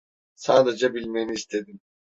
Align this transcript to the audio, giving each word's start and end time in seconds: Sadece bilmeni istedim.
Sadece 0.35 0.93
bilmeni 0.93 1.31
istedim. 1.33 1.79